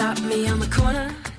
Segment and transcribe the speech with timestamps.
[0.00, 1.29] stop me on the corner.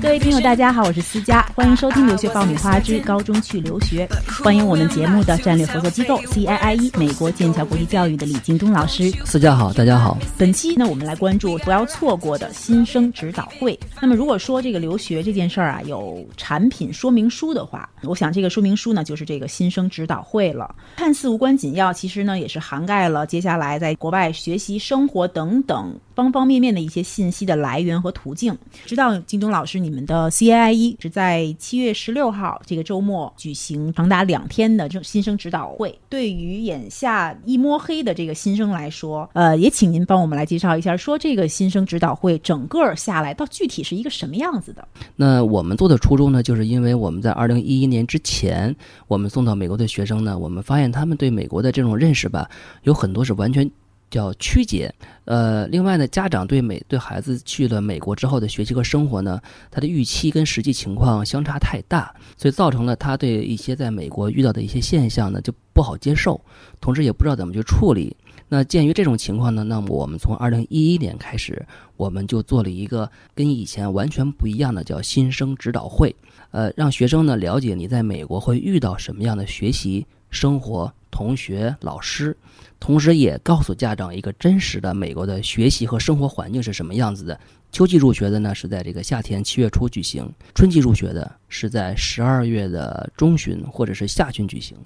[0.00, 4.06] 各位听友，大家好，我是思佳，欢迎收听《留学爆米花之高中去留学》，
[4.42, 9.10] 欢迎我们节目的战略合作机构 CIIE 美国剑桥国际教育的李京东老师。
[9.26, 10.16] 思佳好，大家好。
[10.38, 13.78] 本期呢，我们来关注不要错过的新生指导会。
[14.00, 20.74] 那么，如果说这个留学这件事儿啊，有产品说明书的话，我想这个说明书呢，就是这个新生指导会了。
[20.96, 28.56] 看似无关紧要，其实呢，也是涵盖了接下来在国外学习、生活等等方方面面的一些信息的来源和途径。
[28.94, 35.98] 知道京东老师，你们的 CIIE 是在七月十六号这个周末举行长达两天的这种新生指导会。
[36.08, 44.86] 对于眼下一摸黑的这个新生来说，呃，也请您帮我们来介绍一下，说这个新生指导会整个下来到具体是一个什么样子的？
[45.16, 48.72] 那我们做的初衷呢，就是因为我们在二零一一年之前，
[49.08, 52.48] 我们送到美国的学生呢，我们发现他们对美国的这种认识吧，
[52.84, 53.68] 有很多是完全。
[54.14, 59.40] 叫曲解，呃，另外呢，家长对美对孩子去了美国之后的学习和生活呢，
[59.72, 66.40] 他的预期跟实际情况相差太大，所以造成了他对一些在美国遇到的一些现象呢就不好接受，
[66.80, 68.16] 同时也不知道怎么去处理。
[68.48, 76.14] 那鉴于这种情况呢，那么我们从二零一一年开始，我们就做了一个跟以前完全不一样的叫新生指导会，
[76.52, 82.36] 呃，让学生呢了解你在美国会遇到什么样的学习、生活、同学、老师。
[82.80, 87.38] 同时也告诉家长一个真实的美国的学习和生活环境是什么样子的。
[87.70, 94.76] 秋季入学的呢是在这个夏天七月初举行，春季入学的是在十二月的中旬或者是下旬举行。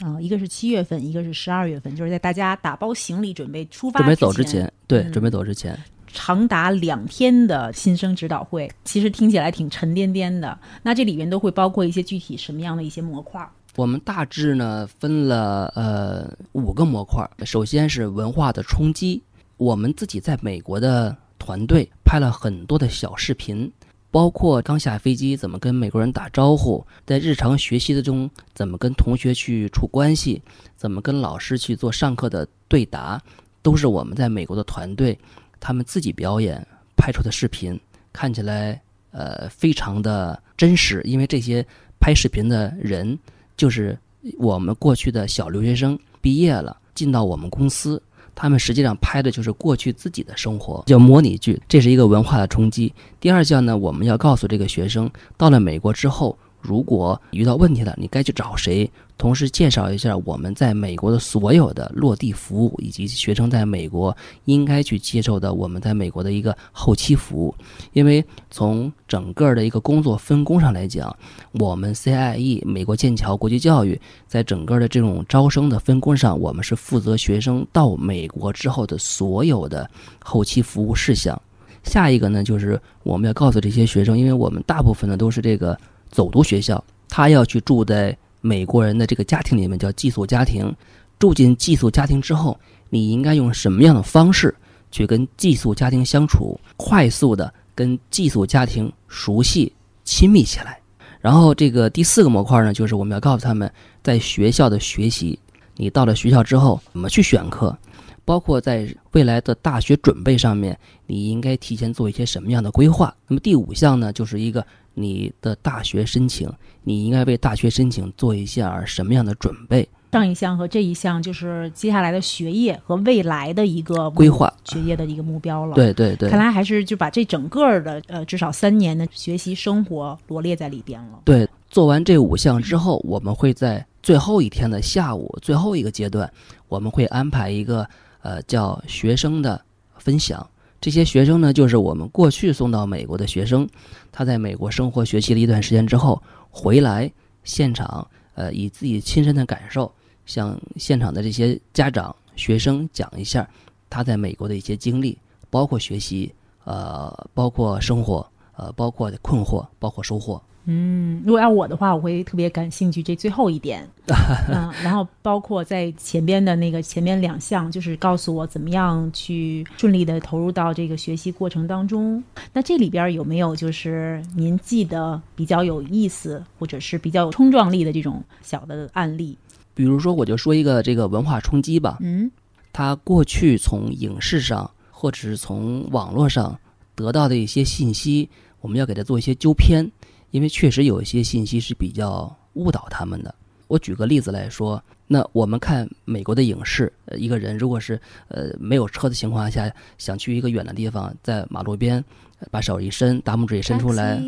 [0.00, 10.56] 啊，一个是七月份，一个是十二月份，就是在大家打包行李准备出发、准备走之前，对，准备走之前，长达两天的新生指导会，其实听起来挺沉甸甸的。
[10.82, 13.44] 那这里面都会包括一些具体什么样的一些模块？
[13.78, 19.22] 我们大致呢分了呃五个模块，首先是文化的冲击。
[19.56, 23.70] 我们自己在美国的团队拍了很多的小视频，
[24.10, 30.42] 包括刚下飞机怎么跟美国人打招呼，在日常学习的中怎么跟同学去处关系，
[30.74, 33.22] 怎么跟老师去做上课的对答，
[33.62, 35.16] 都是我们在美国的团队
[35.60, 37.78] 他们自己表演拍出的视频，
[38.12, 41.64] 看起来呃非常的真实，因为这些
[42.00, 43.16] 拍视频的人。
[43.58, 43.98] 就是
[44.38, 48.02] 我们过去的小留学生毕业了，进到我们公司，
[48.34, 52.90] 他们实际上拍的就是过去自己的生活，叫模拟剧，这是一个文化的冲击。
[53.20, 56.38] 第二项呢，我们要告诉这个学生，到了美国之后。
[56.60, 58.90] 如果遇到问题了，你该去找谁？
[59.16, 67.52] 同时介绍一下我们在美国的所有的落地服务，以及学生在美国应该去接受的我们在美国的一个后期服务。
[67.92, 71.14] 因为从整个的一个工作分工上来讲，
[71.52, 81.40] 我们 CIE 美国剑桥国际教育在整个的这种招生的分工上，我们是负责学生到美国之后的所有的后期服务事项。
[81.82, 85.76] 下一个呢，就是我们要告诉这些学生，因为我们大部分呢都是这个。
[86.10, 90.74] 走读学校，他要去住在美国人的这个家庭里面，叫寄宿家庭。
[91.18, 92.56] 住进寄宿家庭之后，
[92.90, 94.54] 你应该用什么样的方式
[94.92, 99.72] 去跟寄宿家庭相处，快速的跟寄宿家庭熟悉、
[100.04, 100.78] 亲密起来。
[101.20, 103.68] 然后，这个第四个模块呢，就是我们要告诉他们，
[104.00, 105.36] 在学校的学习，
[105.74, 107.76] 你到了学校之后怎么去选课，
[108.24, 113.12] 包括在未来的大学准备上面，你应该提前做一些什么样的规划。
[113.26, 114.64] 那么第五项呢，就是一个。
[115.00, 116.50] 你的大学申请，
[116.82, 119.88] 你应该为大学申请做一下什么样的准备？
[120.10, 125.74] 上一项和这一项就是接下来的学业和未来的一个规划，学业的一个目标了。
[125.74, 131.20] 对对对，看来还是就把这整个的呃至少三年的学习生活罗列在里边了。
[131.24, 136.32] 对，做完这五项之后，我们会在最后一天的下午最后一个阶段，
[136.68, 137.86] 我们会安排一个
[138.22, 139.60] 呃叫学生的
[139.98, 140.48] 分享。
[140.80, 143.68] 这些学生呢，就是我们过去送到美国的学生，
[144.12, 147.10] 他在美国生活学习了一段时间之后，回来
[147.42, 149.92] 现场，呃，以自己亲身的感受，
[150.24, 153.48] 向现场的这些家长、学生讲一下
[153.90, 155.18] 他在美国的一些经历，
[155.50, 156.32] 包括学习，
[156.64, 158.24] 呃，包括生活，
[158.56, 160.40] 呃，包括困惑，包括收获。
[160.70, 163.88] 嗯，如果要我的话，我会特别感兴趣这最后一点，
[164.52, 172.22] 嗯，然后包括在前边的那个前面两项，就是告诉我怎么样去顺利的投入到这个学习过程当中。
[172.52, 179.38] 那这里边有没有就是您记得比较有意思或者是比较有冲撞力的这种小的案例？
[179.72, 181.96] 比如说，我就说一个这个文化冲击吧。
[182.02, 182.30] 嗯，
[182.74, 186.58] 他过去从影视上或者是从网络上
[186.94, 188.28] 得到的一些信息，
[188.60, 189.90] 我们要给他做一些纠偏。
[190.30, 193.34] 因为确实有一些信息是比较误导他们的。
[193.66, 202.02] 我举个例子来说，那我们看美国的影视，呃一个人如果是呃没有车的情况下，想去一个远的地方，在马路边
[202.40, 204.18] 呃把手一伸，大拇指一伸出来，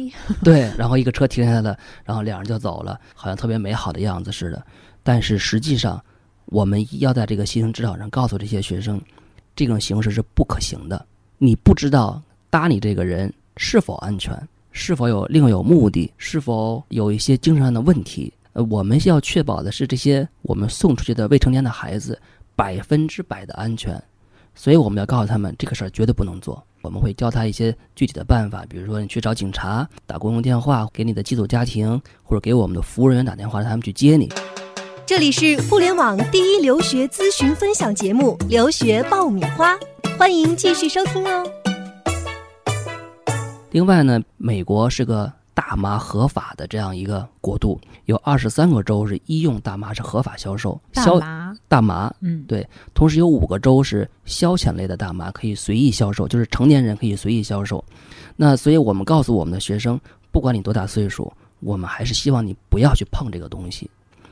[0.44, 4.62] 对，然后一个车停下来了，然后两人就走了，好像特别美好的样子似的。
[5.02, 6.02] 但是实际上，
[6.46, 9.00] 我们要在这个新生指导上告诉这些学生，
[9.56, 11.06] 这种形式是不可行的。
[11.38, 12.20] 你不知道
[12.50, 14.36] 搭你这个人是否安全，
[14.72, 18.32] 是否有另有目的，是否有一些精神上的问题。
[18.52, 22.20] 呃，我们要确保的是这些我们送出去的未成年的孩子
[22.56, 24.02] 百分之百的安全，
[24.54, 26.60] 所以我们要告诉他们这个事儿绝对不能做。
[26.82, 34.28] 我们会教他一些具体的办法，比如说你去找警察，打公用电话给你的寄宿家庭，或者给我们的服务人员打电话，让他们去接你。
[35.06, 39.74] 这里是互联网第一留学咨询分享节目《留学爆米花》，
[40.16, 41.59] 欢迎继续收听哦。
[43.72, 57.84] 另外呢，美国是个大麻合法的这样一个国度，有二十三个州是医用大麻是合法销售，大消麻，大麻，嗯，对，同时有五个州是消遣类的大麻可以随意销售，就是成年人可以随意销售。
[58.34, 60.00] 那所以我们告诉我们的学生，
[60.32, 63.88] 不管你多大岁数，我们还是希望你不要去碰这个东西。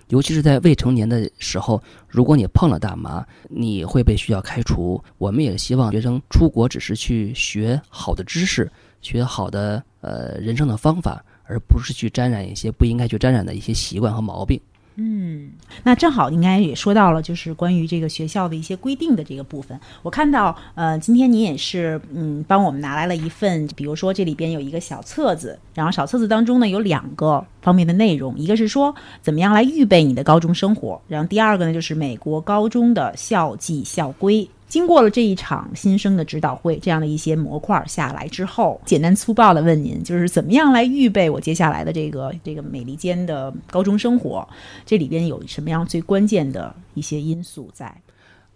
[0.09, 5.01] 尤其是在未成年的时候，如果你碰了大麻，你会被学校开除。
[5.19, 14.61] 我们也希望学生出国只是去学好的知识，学好的呃人生的方法，而不是去沾染一些不应该去沾染的一些习惯和毛病。
[15.01, 15.53] 嗯，
[15.85, 19.79] 那正好应该也说到了，就是关于这个学校的一些规定的这个部分。
[20.03, 28.93] 我看到，呃，今天你也是，嗯，帮我们拿来了一份，比如说这里边有一个小册子，然后小册子当中呢有两个方面的内容，一个是说
[29.23, 34.51] 怎么样来预备你的高中生活，然后第二个呢就是美国高中的校纪校规。
[34.69, 44.47] 经过了这一场新生的指导会，这样的一些模块下来之后，简单粗暴的问您，就是怎么样来预备我接下来的这个这个美利坚的高中生活？
[44.85, 47.95] 这里边有什么样最关键的一些因素在？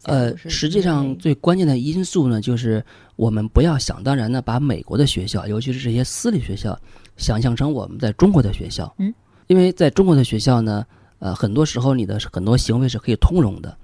[0.05, 6.79] 呃，实际上最关键的因素呢，就是我们不要想当然的把美国的学校，尤其是这些私立学校，
[7.17, 8.93] 想象成我们在中国的学校。
[8.99, 9.15] 嗯，
[9.47, 10.85] 因为在中国的学校呢，
[11.21, 13.79] 呃，很多时候你的很多行为是可以通融的。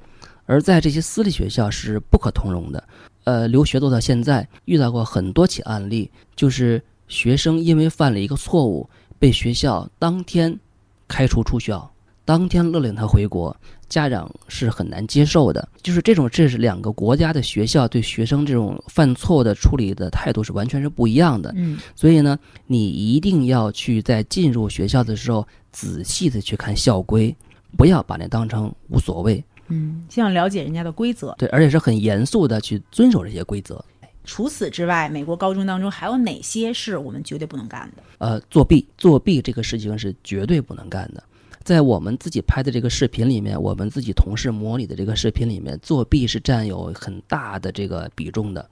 [0.49, 2.83] 而在这些私立学校是不可通融的。
[3.25, 10.59] 呃，留学做到现在，遇到过很多起案例，就是学生因为犯了一个错误，被学校当天
[11.07, 11.89] 开除出校，
[12.25, 13.55] 当天勒令他回国，
[13.91, 15.69] 家长是很难接受的。
[15.83, 21.53] 就是这种，这是两个国家的学校对学生这种犯错的处理的态度是完全是不一样的。
[21.57, 27.37] 嗯，所以呢，你一定要去在进入学校的时候仔细的去看校规，
[27.77, 29.45] 不要把那当成无所谓。
[29.69, 31.35] 嗯，希望了解人家的规则。
[31.39, 33.83] 对，而且是很严肃的去遵守这些规则。
[34.25, 38.03] 除此之外，美国高中当中还有哪些是我们绝对不能干的？
[38.19, 41.23] 呃，作弊，作弊这个事情是绝对不能干的。
[41.65, 48.69] 在我们自己拍的这个视频里面，我们自己同事模拟的这个视频里面，作弊是占有很大的这个比重的。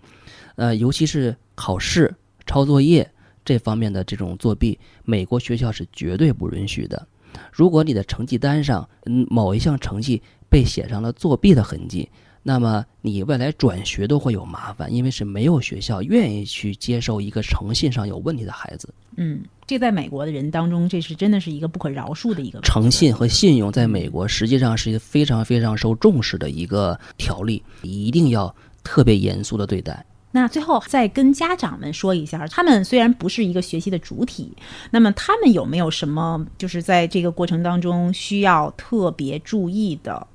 [0.57, 2.15] 呃，尤其是考试、
[2.47, 3.11] 抄作业
[3.45, 7.07] 这方面的这种作弊，美国学校是绝对不允许的。
[7.53, 10.23] 如果你的成绩单上，嗯，某一项成绩
[10.57, 12.09] 被写上了作弊的痕迹，
[12.43, 18.89] 那么你未来转学都会有麻烦，因为是没有学校愿意去接受一个诚信上有问题的孩子。
[19.19, 30.07] 嗯，这在美国的人当中，这是真的是一个不可饶恕的一个诚信和信用，在美国实际上是一个非常非常受重视的一个条例，一定要特别严肃的对待。
[30.33, 34.51] 那最后再跟家长们说一下，他们虽然不是一个学习的主体，
[34.91, 40.27] 那么他们有没有什么就是在这个过程当中需要特别注意的，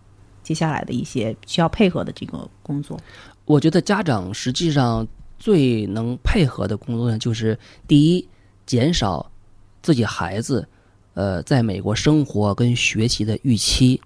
[0.51, 2.99] 接下来的一些需要配合的这个工作？
[3.45, 5.07] 我觉得家长实际上
[5.39, 8.27] 最能配合的工作呢，就是第一，
[8.65, 9.31] 减少
[9.81, 10.67] 自己孩子
[11.13, 13.97] 呃在美国生活跟学习的预期；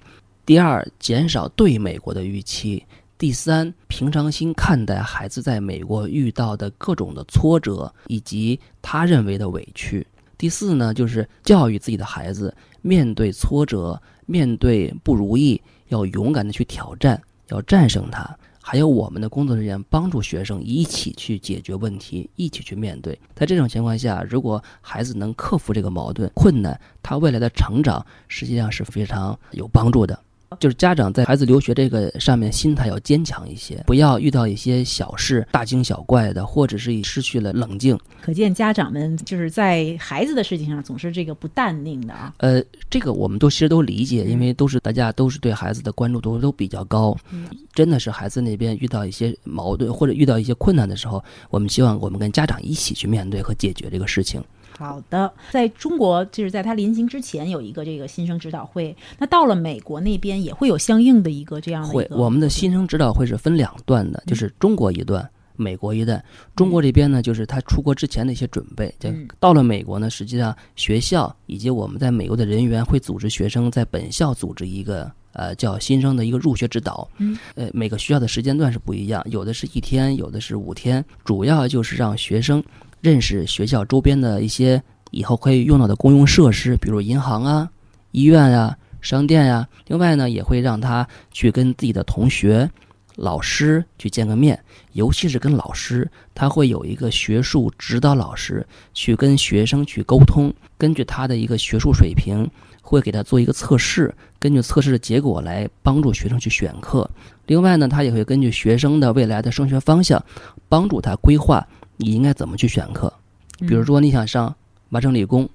[0.45, 2.85] 第二，减少对美国的预期。
[3.17, 10.05] 第三，平常心看待孩子在美国遇到的各种的挫折以及他认为的委屈。
[10.37, 18.37] 第四呢，就是教育自己的孩子，面对挫折、面对不如意，要勇敢的去挑战，要战胜它。
[18.67, 23.19] 还有我们的工作人员帮助学生一起去解决问题，一起去面对。
[23.35, 30.19] 在这种情况下，如果孩子能克服这个矛盾困难，他未来的成长实际上是非常有帮助的。
[30.59, 37.97] 就是家长在孩子留学这个上面心态要坚强一些，不要遇到一些小事大惊小怪的，或者是失去了冷静。
[38.21, 42.33] 可见家长们就是在孩子的事情上总是这个不淡定的啊。
[42.38, 47.15] 呃，这个我们都其实都理解，因为都是大家都是对孩子的关注度都比较高。
[47.31, 54.43] 嗯，真的是孩子那边遇到一些矛盾或者遇到一些困难的时候，我们希望我们跟家长一起去面对和解决这个事情。
[54.77, 66.24] 好的，在中国就是在他临行之前有一个这个新生指导会，那到了美国那边也会有相应的一个这样的，我们的新生指导会是分两段的，就是中国一段，美国一带。
[66.55, 68.93] 中国这边呢，就是他出国之前的一些准备。
[69.00, 77.07] 就嗯到了美国呢，实际上学校以及我们在美国的人员会组织学生在本校组织一个呃叫新生的一个入学指导。
[77.17, 82.63] 嗯，呃，每个学校的时间段是不一样，有的是一天，有的是五天，主要就是让学生
[83.01, 84.81] 认识学校周边的一些
[85.12, 87.69] 以后可以用到的公用设施，比如银行啊、
[88.12, 89.67] 医院啊、商店呀。
[89.88, 92.69] 另外呢，也会让他去跟自己的同学、
[93.15, 94.62] 老师去见个面，
[94.93, 102.50] 尤其是跟老师，他会有一个学术指导老师去跟学生去沟通，根据他的一个学术水平，
[102.81, 107.10] 会给他做一个测试，根据测试的结果来帮助学生去选课。
[107.48, 110.24] 另外呢，他也会根据学生的未来的升学方向，
[110.67, 111.65] 帮助他规划
[111.98, 113.13] 你应该怎么去选课。
[113.60, 114.53] 比如说你想上
[114.89, 115.50] 麻省理工，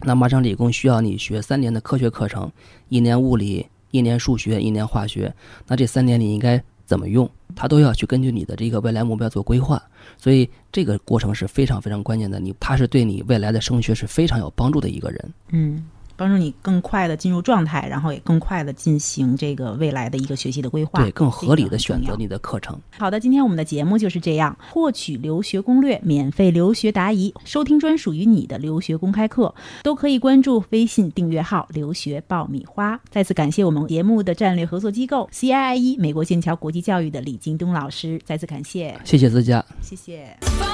[0.00, 2.50] 那麻省理工需要你学三年的科学课程，
[2.88, 5.32] 一年物理，一年数学，一年化学。
[5.68, 6.62] 那这三年你应该
[6.92, 7.26] 怎么用？
[7.56, 9.82] 他都要去根据你的这个未来目标做规划。
[10.18, 15.32] 所以这个过程是非常非常关键的，你他是对你未来的升学是非常有帮助的一个人。
[15.52, 15.82] 嗯，
[16.16, 22.78] 帮助你更快的进入状态，然后也更快的进行这个未来的一个学习的规划，对，更合理的选择你的课程。
[22.98, 24.56] 好的，今天我们的节目就是这样。
[24.70, 32.98] 获取留学攻略、免费留学答疑、收听专属于你的留学公开课，都可以关注微信订阅号“留学爆米花”。
[33.10, 39.64] 再次感谢我们节目的战略合作机构 CIIE 美国剑桥国际教育的李京东老师，再次感谢，谢谢自家。
[39.80, 40.71] 谢谢。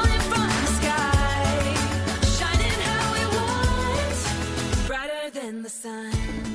[5.49, 6.48] and the sun.